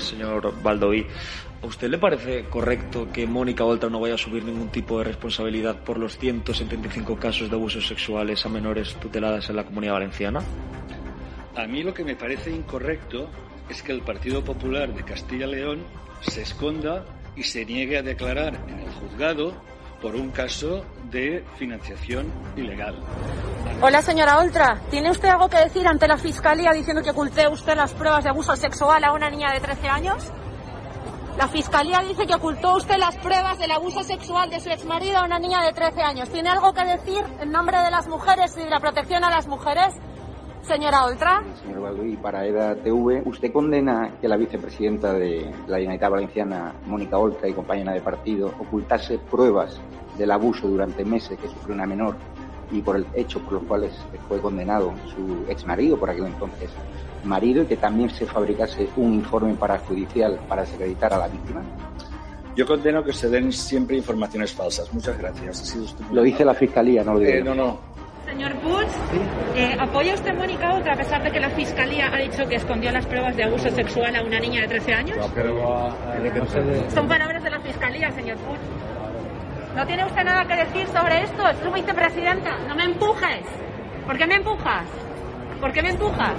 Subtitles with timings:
[0.00, 1.06] señor Baldoví.
[1.62, 5.04] ¿A usted le parece correcto que Mónica Oltra no vaya a subir ningún tipo de
[5.04, 10.40] responsabilidad por los 175 casos de abusos sexuales a menores tuteladas en la comunidad valenciana?
[11.54, 13.28] A mí lo que me parece incorrecto
[13.68, 15.84] es que el Partido Popular de Castilla y León
[16.20, 17.04] se esconda
[17.36, 19.54] y se niegue a declarar en el juzgado
[20.00, 22.96] por un caso de financiación ilegal.
[23.84, 24.80] Hola, señora Oltra.
[24.90, 28.30] ¿Tiene usted algo que decir ante la Fiscalía diciendo que oculté usted las pruebas de
[28.30, 30.32] abuso sexual a una niña de 13 años?
[31.36, 35.24] La Fiscalía dice que ocultó usted las pruebas del abuso sexual de su exmarido a
[35.24, 36.28] una niña de 13 años.
[36.28, 39.48] ¿Tiene algo que decir en nombre de las mujeres y de la protección a las
[39.48, 39.96] mujeres?
[40.60, 41.42] Señora Oltra.
[41.60, 47.18] Señor Balduí, para EDA TV, ¿usted condena que la vicepresidenta de la Generalitat Valenciana, Mónica
[47.18, 49.80] Oltra, y compañera de partido, ocultase pruebas
[50.16, 52.14] del abuso durante meses que sufrió una menor
[52.72, 53.92] y por el hecho por los cuales
[54.28, 56.70] fue condenado su ex marido, por aquel entonces
[57.24, 61.62] marido, y que también se fabricase un informe parajudicial para desacreditar a la víctima?
[62.56, 64.92] Yo condeno que se den siempre informaciones falsas.
[64.92, 65.76] Muchas gracias.
[66.10, 67.32] Lo dice la Fiscalía, no lo digo.
[67.32, 67.92] Eh, no, no.
[68.26, 68.88] Señor Puig,
[69.56, 72.92] eh, ¿apoya usted Mónica Oltra a pesar de que la Fiscalía ha dicho que escondió
[72.92, 75.16] las pruebas de abuso sexual a una niña de 13 años?
[76.94, 78.58] Son palabras de la Fiscalía, señor Puig.
[79.74, 81.48] ¿No tiene usted nada que decir sobre esto?
[81.48, 82.58] Es su vicepresidenta.
[82.68, 83.44] No me empujes.
[84.06, 84.84] ¿Por qué me empujas?
[85.60, 86.34] ¿Por qué me empujas?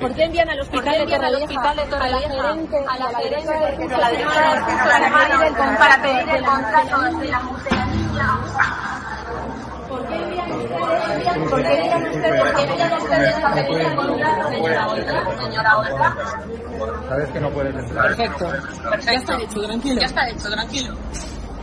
[0.00, 1.84] ¿Por qué envían al hospital de Torrevieja a la
[2.18, 3.52] gerente a la gerente
[3.88, 7.78] de la directora para pedir el contrato de la mujer?
[9.88, 13.96] ¿Por qué envían ustedes, por qué envían ustedes, por qué envían ustedes a pedir el
[13.96, 15.24] contrato, señora Oltra?
[15.42, 16.16] Señora Oltra.
[17.08, 18.06] Sabes que no puedes entrar.
[18.16, 18.46] Perfecto.
[19.04, 20.00] Ya está hecho, tranquilo.
[20.00, 20.94] Ya está hecho, tranquilo.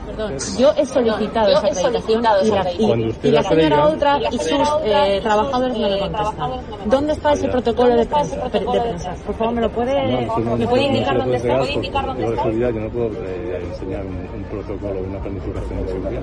[0.05, 4.51] Perdón, yo he solicitado esa acreditación y la, y, y la señora Oltra y sus
[4.83, 6.51] eh, trabajadores no me contestan.
[6.85, 8.35] ¿Dónde está ese protocolo de prensa?
[8.49, 9.15] De prensa?
[9.25, 11.57] Por favor, ¿me lo puede, ¿me puede indicar dónde está?
[11.57, 12.51] ¿Puede indicar dónde está?
[12.51, 16.21] Yo no puedo eh, enseñar un, un protocolo, una planificación de seguridad.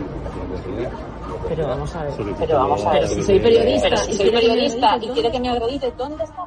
[1.49, 2.13] Pero vamos a ver.
[2.39, 3.09] Pero vamos a ver.
[3.09, 6.47] Si soy periodista, si soy periodista y quiere que me acredite, ¿dónde está?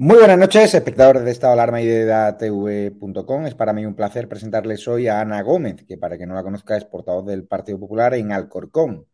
[0.00, 3.46] Muy buenas noches, espectadores de Estado Alarma y de DATV.com.
[3.46, 6.42] Es para mí un placer presentarles hoy a Ana Gómez, que para que no la
[6.42, 9.06] conozca es portavoz del Partido Popular en Alcorcón,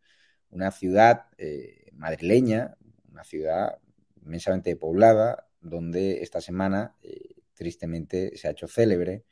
[0.51, 2.77] una ciudad eh, madrileña,
[3.11, 3.79] una ciudad
[4.25, 9.25] inmensamente poblada, donde esta semana eh, tristemente se ha hecho célebre.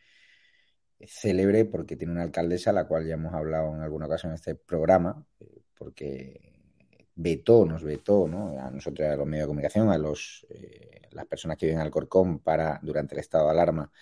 [1.07, 4.55] Célebre porque tiene una alcaldesa, la cual ya hemos hablado en alguna ocasión en este
[4.55, 6.53] programa, eh, porque
[7.15, 8.59] vetó, nos vetó, ¿no?
[8.59, 11.87] A nosotros, a los medios de comunicación, a los, eh, las personas que viven en
[11.87, 13.93] Alcorcón para, durante el estado de alarma,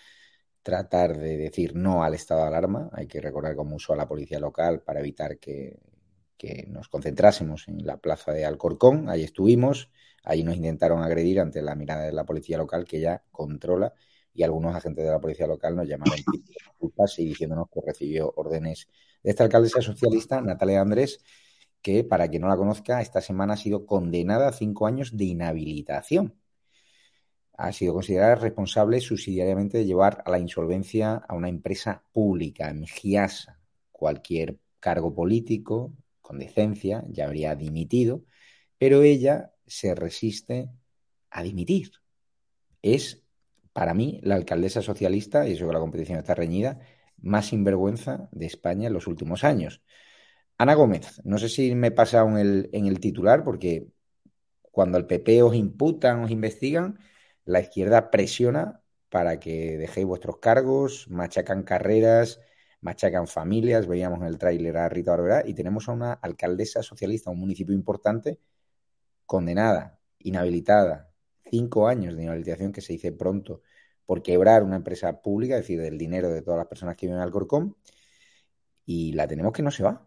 [0.63, 2.91] tratar de decir no al estado de alarma.
[2.93, 5.81] Hay que recordar cómo usó a la policía local para evitar que,
[6.37, 9.09] que nos concentrásemos en la plaza de Alcorcón.
[9.09, 9.91] Ahí estuvimos,
[10.23, 13.93] ahí nos intentaron agredir ante la mirada de la policía local que ya controla
[14.33, 16.19] y algunos agentes de la policía local nos llamaron
[16.79, 18.89] culpas y diciéndonos que recibió órdenes
[19.23, 21.21] de esta alcaldesa socialista, Natalia Andrés,
[21.83, 25.25] que para quien no la conozca, esta semana ha sido condenada a cinco años de
[25.25, 26.35] inhabilitación.
[27.57, 32.87] Ha sido considerada responsable subsidiariamente de llevar a la insolvencia a una empresa pública, en
[32.87, 33.61] Giasa.
[33.93, 35.93] Cualquier cargo político,
[36.23, 38.25] con decencia, ya habría dimitido,
[38.79, 40.69] pero ella se resiste
[41.31, 41.93] a dimitir.
[42.83, 43.23] Es,
[43.73, 46.81] para mí, la alcaldesa socialista, y eso que la competición está reñida,
[47.19, 49.83] más sinvergüenza de España en los últimos años.
[50.59, 53.89] Ana Gómez, no sé si me pasa en el, en el titular, porque
[54.71, 56.99] cuando el PP os imputan, os investigan,
[57.45, 62.41] la izquierda presiona para que dejéis vuestros cargos, machacan carreras,
[62.81, 63.87] machacan familias.
[63.87, 67.75] Veíamos en el tráiler a Rita Barberá y tenemos a una alcaldesa socialista, un municipio
[67.75, 68.39] importante,
[69.31, 71.09] condenada, inhabilitada,
[71.49, 73.63] cinco años de inhabilitación que se dice pronto
[74.05, 77.19] por quebrar una empresa pública, es decir, del dinero de todas las personas que viven
[77.19, 77.77] en Alcorcón,
[78.85, 80.05] y la tenemos que no se va.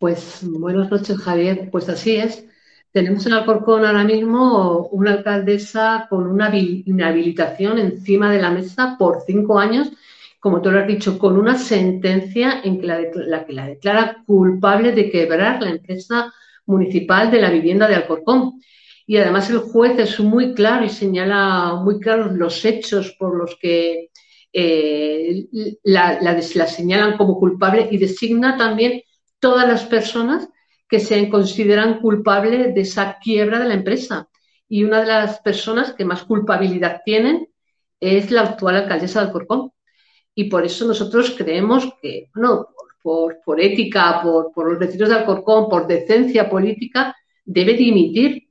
[0.00, 1.68] Pues buenas noches, Javier.
[1.70, 2.46] Pues así es.
[2.92, 9.20] Tenemos en Alcorcón ahora mismo una alcaldesa con una inhabilitación encima de la mesa por
[9.26, 9.92] cinco años,
[10.38, 14.92] como tú lo has dicho, con una sentencia en que la, que la declara culpable
[14.92, 16.32] de quebrar la empresa
[16.70, 18.60] municipal de la vivienda de Alcorcón.
[19.06, 23.56] Y además el juez es muy claro y señala muy claros los hechos por los
[23.60, 24.10] que
[24.52, 25.46] eh,
[25.82, 29.02] la, la señalan como culpable y designa también
[29.40, 30.48] todas las personas
[30.88, 34.28] que se consideran culpables de esa quiebra de la empresa.
[34.68, 37.48] Y una de las personas que más culpabilidad tienen
[38.00, 39.72] es la actual alcaldesa de Alcorcón.
[40.34, 42.68] Y por eso nosotros creemos que, bueno,
[43.02, 47.14] por, por ética, por, por, los vecinos de Alcorcón, por decencia política,
[47.44, 48.48] debe dimitir.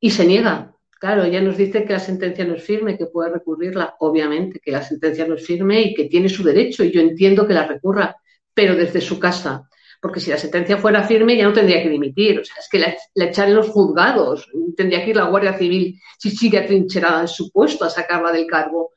[0.00, 0.74] Y se niega.
[1.00, 3.94] Claro, ella nos dice que la sentencia no es firme, que puede recurrirla.
[4.00, 6.84] Obviamente que la sentencia no es firme y que tiene su derecho.
[6.84, 8.16] Y yo entiendo que la recurra,
[8.54, 9.68] pero desde su casa
[10.04, 12.78] porque si la sentencia fuera firme ya no tendría que dimitir, o sea, es que
[12.78, 12.94] la,
[13.26, 17.50] echan en los juzgados, tendría que ir la Guardia Civil si sigue atrincherada en su
[17.50, 18.90] puesto a sacarla del cargo.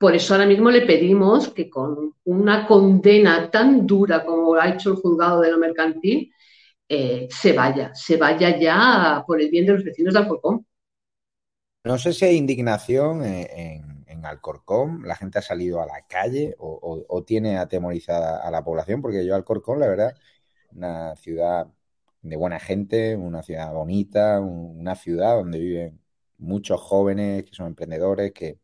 [0.00, 4.92] Por eso ahora mismo le pedimos que con una condena tan dura como ha hecho
[4.92, 6.32] el juzgado de lo mercantil,
[6.88, 10.66] eh, se vaya, se vaya ya por el bien de los vecinos de Alcorcón.
[11.84, 17.04] No sé si hay indignación en, Alcorcón, la gente ha salido a la calle o,
[17.06, 20.16] o, tiene atemorizada a la población, porque yo Alcorcón, la verdad,
[20.72, 21.66] una ciudad
[22.22, 26.00] de buena gente, una ciudad bonita, una ciudad donde viven
[26.38, 28.58] muchos jóvenes que son emprendedores, que,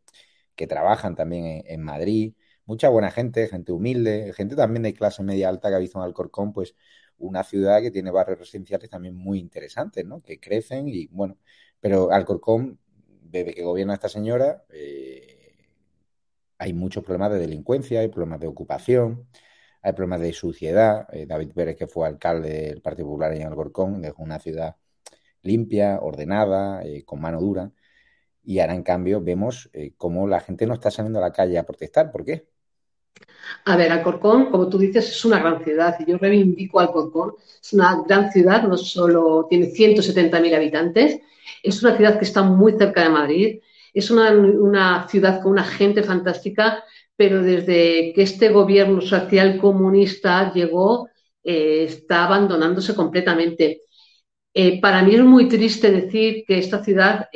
[0.67, 5.69] trabajan también en, Madrid, mucha buena gente, gente humilde, gente también de clase media alta
[5.69, 6.75] que ha visto en Alcorcón, pues
[7.19, 10.23] una ciudad que tiene barrios residenciales también muy interesantes, ¿no?
[10.23, 11.39] Que crecen y bueno,
[11.81, 12.79] pero Alcorcón,
[13.23, 15.37] desde que gobierna esta señora, eh,
[16.59, 19.29] hay muchos problemas de delincuencia, hay problemas de ocupación,
[19.83, 21.07] hay problemas de suciedad.
[21.13, 24.77] Eh, David Pérez, que fue alcalde del Partido Popular en Alcorcón, dejó una ciudad
[25.43, 27.73] limpia, ordenada, eh, con mano dura.
[28.47, 31.59] Y ahora, en cambio, vemos eh, cómo la gente no está saliendo a la calle
[31.59, 32.11] a protestar.
[32.11, 32.47] ¿Por qué?
[33.67, 37.35] A ver, Alcorcón, como tú dices, es una gran ciudad y yo reivindico Alcorcón.
[37.61, 41.21] Es una gran ciudad, no solo tiene 170.000 habitantes,
[41.63, 43.61] es una ciudad que está muy cerca de Madrid,
[43.93, 46.83] es una, una ciudad con una gente fantástica
[47.17, 51.09] pero desde que este gobierno social comunista llegó,
[51.43, 53.83] eh, está abandonándose completamente.
[54.55, 57.29] Eh, para mí es muy triste decir que esta ciudad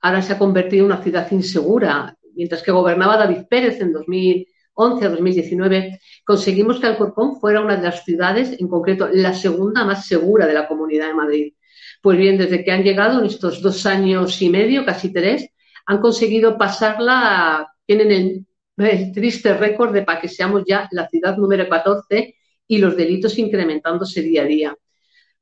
[0.00, 2.16] ahora se ha convertido en una ciudad insegura.
[2.34, 7.82] Mientras que gobernaba David Pérez en 2011 a 2019, conseguimos que Alcorcón fuera una de
[7.82, 11.52] las ciudades, en concreto la segunda más segura de la Comunidad de Madrid.
[12.00, 15.48] Pues bien, desde que han llegado en estos dos años y medio, casi tres,
[15.86, 18.46] han conseguido pasarla, tienen el
[18.86, 22.36] el triste récord de para que seamos ya la ciudad número 14
[22.68, 24.76] y los delitos incrementándose día a día.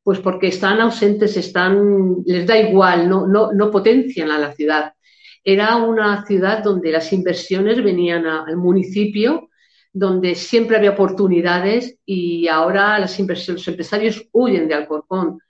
[0.06, 4.92] Pues porque están ausentes, están, les da igual, no, no, no potencian a la ciudad.
[5.42, 9.48] Era una ciudad donde las inversiones venían al municipio,
[9.92, 15.40] donde siempre había oportunidades y ahora los empresarios huyen de Alcorcón.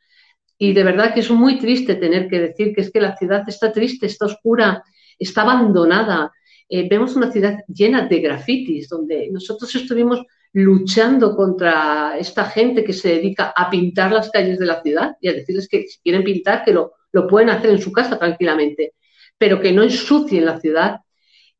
[0.57, 3.45] Y de verdad que es muy triste tener que decir que es que la ciudad
[3.47, 4.83] está triste, está oscura,
[5.19, 6.33] está abandonada.
[6.67, 10.23] Eh, vemos una ciudad llena de grafitis, donde nosotros estuvimos
[10.59, 15.29] luchando contra esta gente que se dedica a pintar las calles de la ciudad y
[15.29, 18.95] a decirles que si quieren pintar, que lo, lo pueden hacer en su casa tranquilamente,
[19.37, 21.01] pero que no ensucien la ciudad.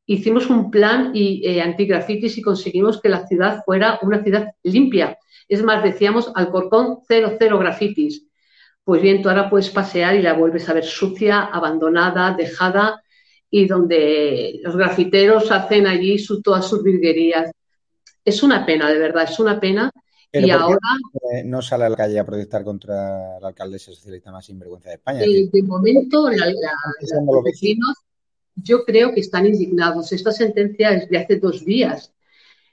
[0.07, 5.17] hicimos un plan y, eh, anti-grafitis y conseguimos que la ciudad fuera una ciudad limpia.
[5.47, 8.25] Es más, decíamos Alcorcón cero, cero grafitis.
[8.83, 13.03] Pues bien, tú ahora puedes pasear y la vuelves a ver sucia, abandonada, dejada
[13.51, 17.51] y donde los grafiteros hacen allí su, todas sus virguerías.
[18.27, 19.89] Es una pena, de verdad, es una pena.
[20.33, 20.77] y ahora.
[21.45, 25.21] No sale a la calle a protestar contra la alcaldesa socialista más sinvergüenza de España.
[25.23, 27.95] Eh, de momento, la, los vecinos,
[28.53, 30.11] yo creo que están indignados.
[30.11, 32.13] Esta sentencia es de hace dos días.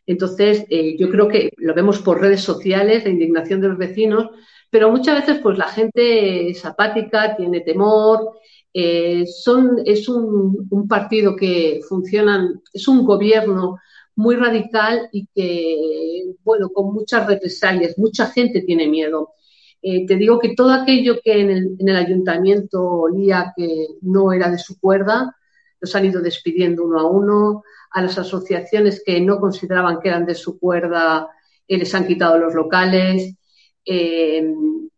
[0.07, 4.31] Entonces, eh, yo creo que lo vemos por redes sociales, la indignación de los vecinos,
[4.71, 8.41] pero muchas veces, pues la gente es apática, tiene temor,
[8.73, 13.79] eh, son, es un, partido que funciona, es un gobierno
[14.17, 19.35] muy radical y que, bueno, con muchas represalias, mucha gente tiene miedo.
[19.83, 24.33] Eh, te digo que todo aquello que en el, en el, ayuntamiento olía que no
[24.33, 25.37] era de su cuerda,
[25.81, 30.25] los han ido despidiendo uno a uno, a las asociaciones que no consideraban que eran
[30.25, 31.29] de su cuerda,
[31.69, 33.35] eh, les han quitado los locales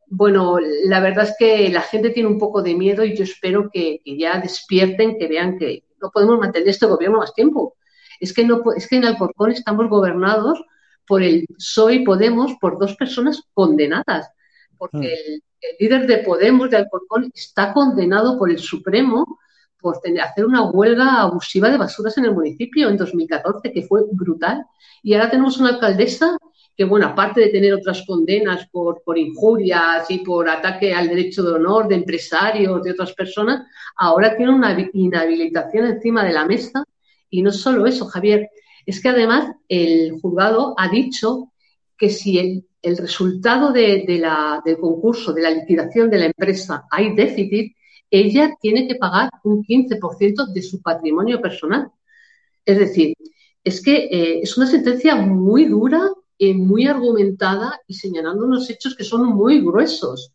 [0.09, 3.71] bueno, la verdad es que la gente tiene un poco de miedo y yo espero
[3.73, 7.77] que, ya despierten, que vean que no podemos mantener este gobierno más tiempo.
[8.21, 10.63] Es que, no, es que en Alcorcón estamos gobernados
[11.07, 14.29] por el PSOE y Podemos, por dos personas condenadas,
[14.77, 15.03] porque mm.
[15.03, 15.43] el,
[15.81, 19.39] líder de Podemos de Alcorcón está condenado por el Supremo
[19.81, 24.65] por hacer una huelga abusiva de basuras en el municipio en 2014, que fue brutal.
[25.03, 26.37] Y ahora tenemos una alcaldesa
[26.77, 31.43] que, bueno, aparte de tener otras condenas por, por injurias y por ataque al derecho
[31.43, 36.85] de honor de empresarios, de otras personas, ahora tiene una inhabilitación encima de la mesa.
[37.37, 38.49] Y no solo eso, Javier,
[38.87, 41.53] es que además el juzgado ha dicho
[41.99, 46.27] que si el, el resultado de, de la, del concurso, de la liquidación de la
[46.27, 47.77] empresa, hay déficit,
[48.11, 51.91] ella tiene que pagar un 15% de su patrimonio personal.
[52.65, 53.15] Es decir,
[53.63, 58.95] es que eh, es una sentencia muy dura eh, muy argumentada y señalando unos hechos
[58.95, 60.33] que son muy gruesos.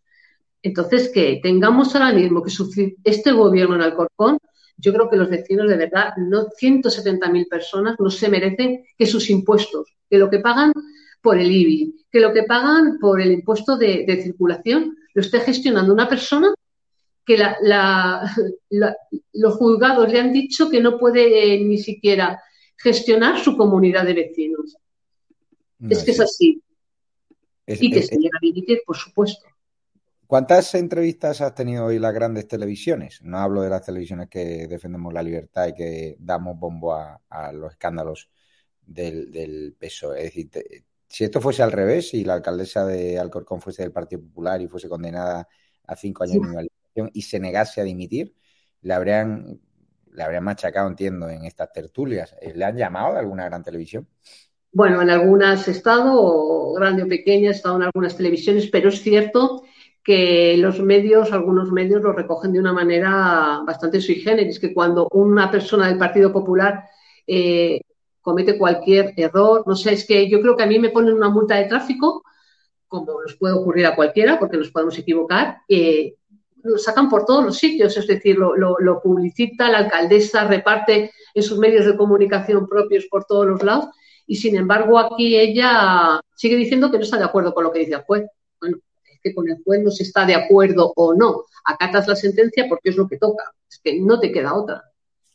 [0.61, 4.37] Entonces, que tengamos ahora mismo que sufrir este gobierno en Alcorcón,
[4.81, 9.29] yo creo que los vecinos de verdad, no 170.000 personas, no se merecen que sus
[9.29, 10.73] impuestos, que lo que pagan
[11.21, 15.93] por el IBI, que lo que pagan por el impuesto de, circulación, lo esté gestionando
[15.93, 16.53] una persona
[17.23, 17.37] que
[19.33, 22.41] los juzgados le han dicho que no puede eh, ni siquiera
[22.75, 24.75] gestionar su comunidad de vecinos
[25.89, 26.61] es que es así.
[27.67, 29.47] y que se llega a dimitir, por supuesto.
[30.31, 33.21] ¿Cuántas entrevistas has tenido hoy las grandes televisiones?
[33.21, 37.71] No hablo de las televisiones que defendemos la libertad y que damos bombo a, los
[37.71, 38.29] escándalos
[38.81, 40.19] del, del PSOE.
[40.19, 40.49] Es decir,
[41.05, 44.69] si esto fuese al revés, si la alcaldesa de Alcorcón fuese del Partido Popular y
[44.69, 45.49] fuese condenada
[45.85, 48.33] a cinco años de inhabilitación y se negase a dimitir,
[48.83, 49.59] le habrían,
[50.13, 52.37] le habrían machacado, entiendo, en estas tertulias.
[52.55, 54.07] ¿Le han llamado de alguna gran televisión?
[54.71, 59.01] Bueno, en algunas he estado, grande o pequeña, he estado en algunas televisiones, pero es
[59.01, 59.65] cierto
[60.03, 65.07] que los medios, algunos medios lo recogen de una manera bastante sui generis, que cuando
[65.11, 66.85] una persona del Partido Popular
[67.27, 67.81] eh,
[68.21, 71.29] comete cualquier error, no sé, es que yo creo que a mí me ponen una
[71.29, 72.23] multa de tráfico,
[72.87, 75.59] como nos puede ocurrir a cualquiera, porque nos podemos equivocar,
[76.63, 81.43] lo sacan por todos los sitios, es decir, lo, lo publicita, la alcaldesa reparte en
[81.43, 83.89] sus medios de comunicación propios por todos los lados
[84.27, 87.79] y sin embargo aquí ella sigue diciendo que no está de acuerdo con lo que
[87.79, 88.25] dice el juez.
[89.21, 91.45] Que con el juez no se está de acuerdo o no.
[91.65, 93.43] Acatas la sentencia porque es lo que toca.
[93.69, 94.83] Es que no te queda otra.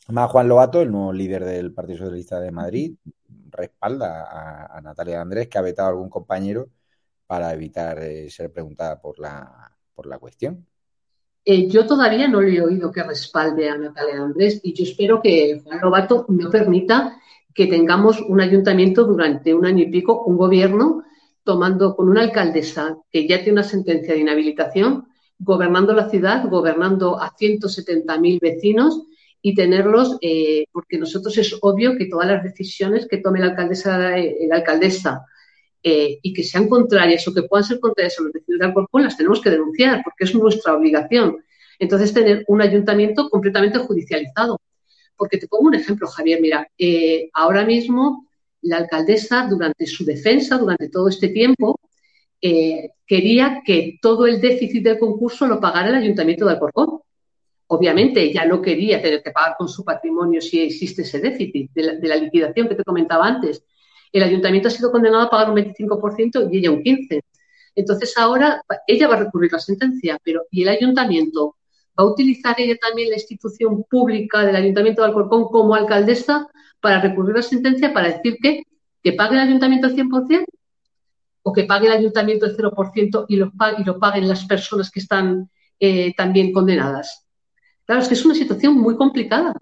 [0.06, 2.94] Además, Juan Lobato, el nuevo líder del Partido Socialista de Madrid,
[3.50, 6.68] respalda a, Natalia Andrés, que ha vetado a algún compañero
[7.26, 10.64] para evitar eh, ser preguntada por la, por la cuestión.
[11.44, 15.20] Eh, yo todavía no le he oído que respalde a Natalia Andrés y yo espero
[15.22, 17.20] que Juan Lobato me permita
[17.54, 21.04] que tengamos un ayuntamiento durante un año y pico, un gobierno,
[21.46, 25.06] tomando con una alcaldesa que ya tiene una sentencia de inhabilitación,
[25.38, 29.02] gobernando la ciudad, gobernando a 170.000 vecinos
[29.40, 33.96] y tenerlos, eh, porque nosotros es obvio que todas las decisiones que tome la alcaldesa,
[33.96, 35.24] la alcaldesa
[35.84, 39.04] eh, y que sean contrarias o que puedan ser contrarias a los vecinos de Alcorcón,
[39.04, 41.44] las tenemos que denunciar, porque es nuestra obligación.
[41.78, 44.60] Entonces, tener un ayuntamiento completamente judicializado.
[45.16, 46.40] Porque te pongo un ejemplo, Javier.
[46.40, 48.25] Mira, eh, ahora mismo
[48.66, 51.78] la alcaldesa, durante su defensa, durante todo este tiempo,
[52.40, 57.00] eh, quería que todo el déficit del concurso lo pagara el Ayuntamiento de Alcorcón.
[57.68, 62.08] Obviamente, ella no quería tener que pagar con su patrimonio si existe ese déficit de
[62.08, 63.64] la, liquidación que te comentaba antes.
[64.12, 67.20] El ayuntamiento ha sido condenado a pagar un 25% y ella un 15%.
[67.74, 71.56] Entonces ahora ella va a recurrir la sentencia, pero ¿y el ayuntamiento
[71.98, 76.48] va a utilizar ella también la institución pública del Ayuntamiento de Alcorcón como alcaldesa
[76.86, 78.62] para recurrir a sentencia para decir que,
[79.02, 80.44] que pague el ayuntamiento el 100%
[81.42, 85.00] o que pague el ayuntamiento el 0% y lo, y lo paguen las personas que
[85.00, 85.50] están
[85.80, 87.26] eh, también condenadas.
[87.84, 89.52] Claro, es que es una situación muy complicada.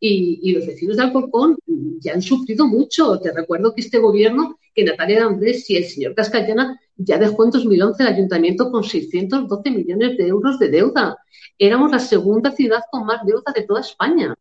[0.00, 1.56] Y, los vecinos de Alcorcón
[2.00, 3.20] ya han sufrido mucho.
[3.20, 7.50] Te recuerdo que este gobierno, que Natalia Andrés y el señor Cascallana ya dejó en
[7.52, 11.16] 2011 el ayuntamiento con 612 millones de euros de deuda.
[11.60, 14.34] Éramos la segunda ciudad con más deuda de toda España.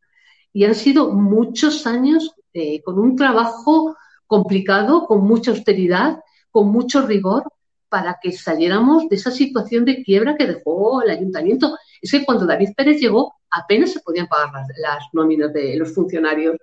[0.55, 6.19] Y han sido muchos años eh, con un trabajo complicado, con mucha austeridad,
[6.49, 7.43] con mucho rigor,
[7.89, 11.75] para que saliéramos de esa situación de quiebra que dejó el ayuntamiento.
[12.01, 16.55] Es que cuando David Pérez llegó, apenas se podían pagar las, nóminas de los funcionarios.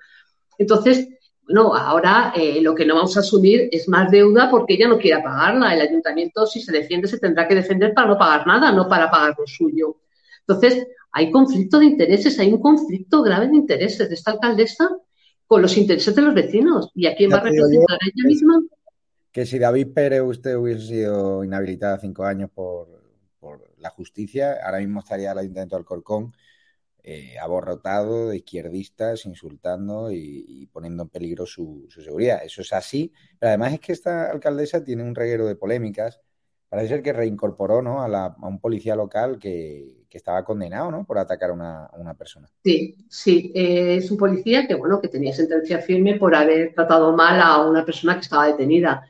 [0.56, 1.06] Entonces,
[1.44, 4.96] bueno, ahora eh, lo que no vamos a asumir es más deuda porque ella no
[4.96, 5.74] quiere pagarla.
[5.74, 9.10] El ayuntamiento, si se defiende, se tendrá que defender para no pagar nada, no para
[9.10, 9.98] pagar lo suyo.
[10.46, 14.88] Entonces, hay conflicto de intereses, hay un conflicto grave de intereses de esta alcaldesa
[15.46, 16.90] con los intereses de los vecinos.
[16.94, 18.62] ¿Y a quién va a representar a ella misma?
[19.32, 23.00] que si David Pérez usted hubiese sido inhabilitada cinco años por,
[23.78, 26.32] la justicia, ahora mismo estaría el Ayuntamiento de Alcorcón
[27.02, 32.44] eh, aborrotado de izquierdistas, insultando y, poniendo en peligro su, seguridad.
[32.44, 36.20] Eso es así, pero además es que esta alcaldesa tiene un reguero de polémicas.
[36.72, 38.00] Parece ser que reincorporó ¿no?
[38.00, 41.04] a, un policía local que, estaba condenado ¿no?
[41.04, 42.48] por atacar a una, persona.
[42.64, 47.14] Sí, sí, eh, es un policía que, bueno, que tenía sentencia firme por haber tratado
[47.14, 49.06] mal a una persona que estaba detenida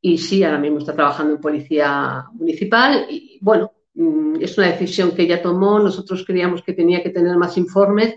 [0.00, 5.12] y sí, ahora mismo está trabajando en policía municipal y bueno, mm, es una decisión
[5.12, 8.16] que ella tomó, nosotros creíamos que tenía que tener más informes,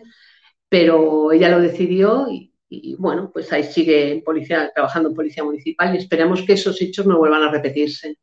[0.67, 5.99] pero ella lo decidió y, bueno, pues ahí sigue policía, trabajando en policía municipal y
[5.99, 8.17] esperamos que esos hechos no vuelvan a repetirse.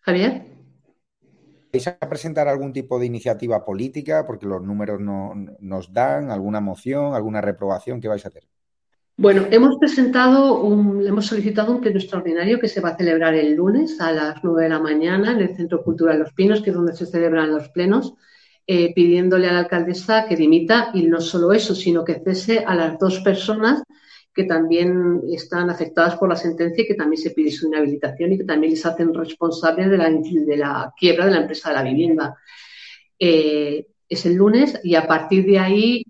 [0.00, 0.50] Javier.
[1.72, 4.26] ¿Vais a presentar algún tipo de iniciativa política?
[4.26, 8.44] Porque los números no, nos dan, alguna moción, alguna reprobación, ¿qué vais a hacer?
[9.16, 13.54] Bueno, hemos presentado, un, hemos solicitado un pleno extraordinario que se va a celebrar el
[13.54, 16.76] lunes a las 9 de la mañana en el Centro Cultural Los Pinos, que es
[16.76, 18.14] donde se celebran los plenos,
[18.66, 22.74] eh, pidiéndole a la alcaldesa que dimita y no solo eso, sino que cese a
[22.74, 23.82] las dos personas
[24.34, 28.38] que también están afectadas por la sentencia y que también se pide su inhabilitación y
[28.38, 31.82] que también les hacen responsables de la, de la quiebra de la empresa de la
[31.82, 32.36] vivienda.
[33.18, 36.04] Eh, es el lunes y a partir de ahí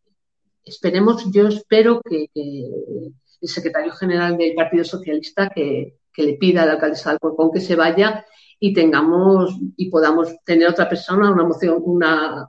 [0.65, 6.73] esperemos, yo espero que, el secretario general del Partido Socialista que, le pida a la
[6.73, 8.27] alcaldesa de Alcorcón que se vaya
[8.59, 11.99] y tengamos y podamos tener otra persona, una moción, un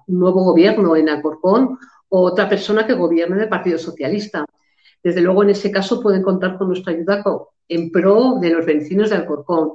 [0.08, 1.80] nuevo gobierno en Alcorcón
[2.10, 4.46] o otra persona que gobierne del Partido Socialista
[5.04, 7.24] desde luego, en ese caso pueden contar con nuestra ayuda
[7.68, 9.74] en pro de los vecinos de Alcorcón.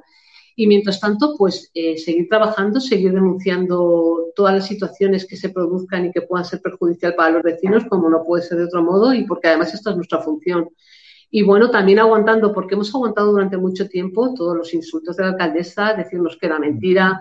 [0.58, 6.06] Y mientras tanto, pues eh, seguir trabajando, seguir denunciando todas las situaciones que se produzcan
[6.06, 9.12] y que puedan ser perjudiciales para los vecinos, como no puede ser de otro modo,
[9.12, 10.70] y porque además esta es nuestra función.
[11.30, 15.30] Y bueno, también aguantando, porque hemos aguantado durante mucho tiempo todos los insultos de la
[15.30, 17.20] alcaldesa, decirnos que era mentira,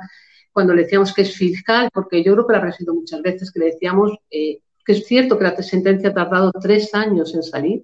[0.54, 3.52] cuando le decíamos que es fiscal, porque yo creo que la habrá sido muchas veces,
[3.52, 7.44] que le decíamos eh, que es cierto que la sentencia ha tardado tres años en
[7.44, 7.84] salir,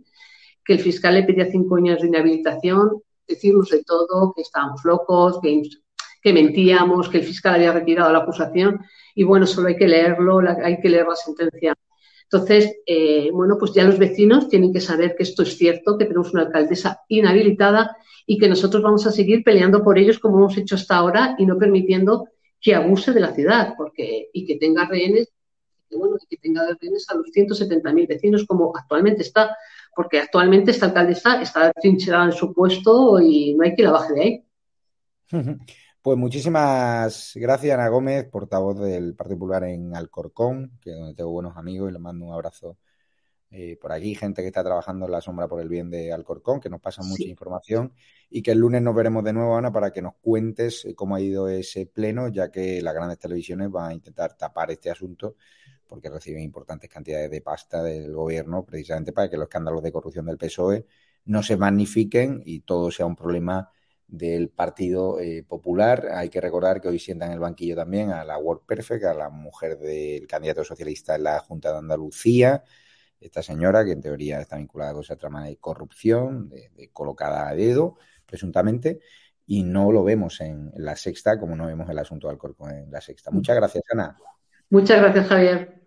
[0.65, 5.39] que el fiscal le pedía cinco años de inhabilitación, decirnos de todo, que estábamos locos,
[5.41, 8.81] que, mentíamos, que el fiscal había retirado la acusación
[9.15, 11.75] y bueno, solo hay que leerlo, hay que leer la sentencia.
[12.23, 16.05] Entonces, eh, bueno, pues ya los vecinos tienen que saber que esto es cierto, que
[16.05, 20.57] tenemos una alcaldesa inhabilitada y que nosotros vamos a seguir peleando por ellos como hemos
[20.57, 22.27] hecho hasta ahora y no permitiendo
[22.61, 25.33] que abuse de la ciudad porque, y que tenga rehenes,
[25.89, 29.57] bueno, que tenga rehenes a los 170.000 vecinos como actualmente está
[29.95, 34.13] porque actualmente esta alcaldesa está trincherada en su puesto y no hay que la baje
[34.13, 34.45] de ahí.
[36.03, 41.29] Pues muchísimas gracias, Ana Gómez, portavoz del Partido Popular en Alcorcón, que es donde tengo
[41.29, 42.79] buenos amigos y le mando un abrazo
[43.51, 46.59] eh, por aquí, gente que está trabajando en la sombra por el bien de Alcorcón,
[46.59, 47.93] que nos pasa mucha información
[48.31, 51.15] y que el lunes nos veremos de nuevo, Ana, para que nos cuentes eh, cómo
[51.15, 55.35] ha ido ese pleno, ya que las grandes televisiones van a intentar tapar este asunto
[55.91, 60.25] porque reciben importantes cantidades de pasta del gobierno precisamente para que los escándalos de corrupción
[60.25, 60.85] del PSOE
[61.25, 63.69] no se magnifiquen y todo sea un problema
[64.07, 66.07] del Partido eh, Popular.
[66.13, 69.13] Hay que recordar que hoy sientan en el banquillo también a la World Perfect, a
[69.13, 72.63] la mujer del candidato socialista en la Junta de Andalucía,
[73.19, 77.53] esta señora que en teoría está vinculada con esa trama de corrupción, de colocada a
[77.53, 79.01] dedo, presuntamente,
[79.45, 82.89] y no lo vemos en la sexta como no vemos el asunto de Alcorcón en
[82.89, 83.29] la sexta.
[83.29, 84.17] Muchas gracias, Ana.
[84.69, 85.80] Muchas gracias, Javier.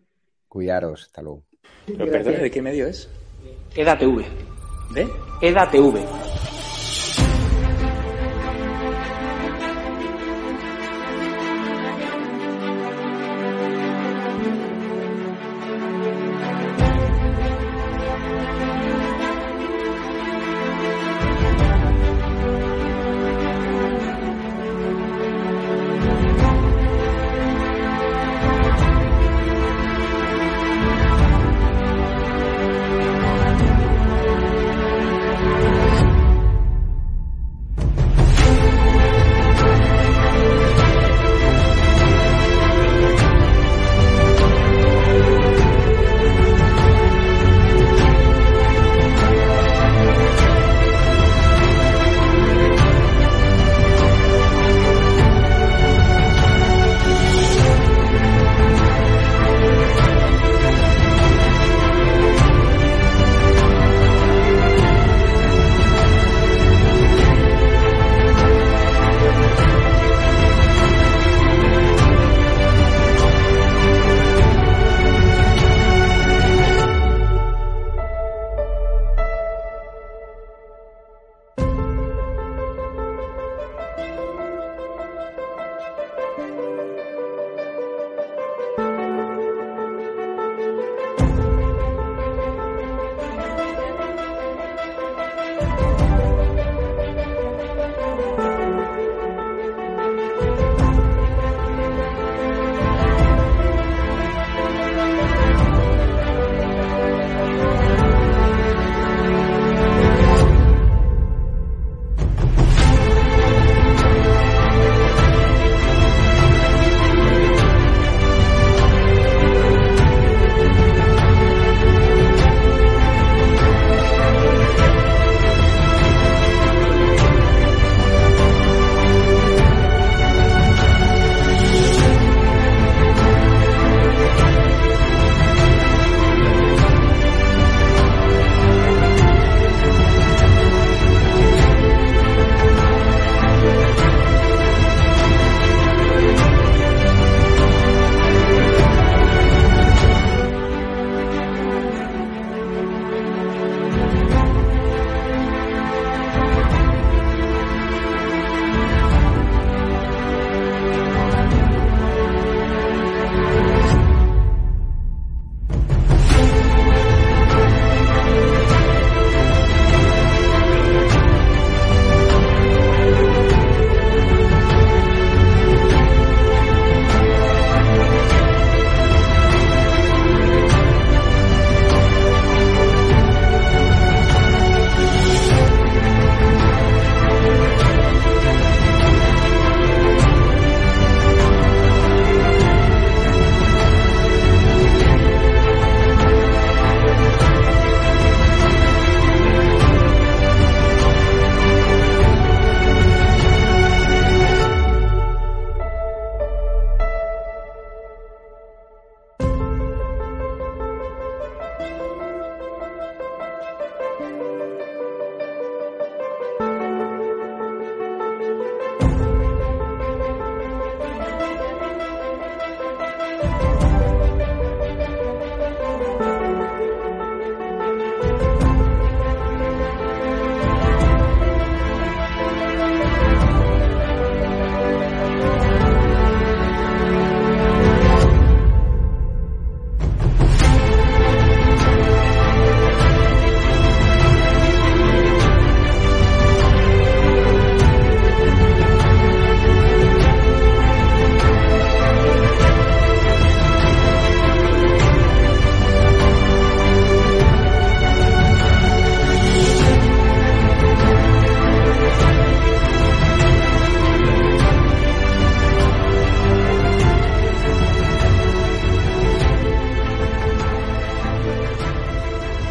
[0.54, 1.42] Cuidaros, hasta luego.
[1.84, 3.10] Pero perdone, ¿de qué medio es?
[3.74, 4.24] EDATV.
[4.94, 5.08] ¿De?
[5.42, 6.33] EDATV.